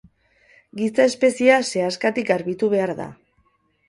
[0.79, 3.07] Giza espeziea sehaskatik garbitu behar da.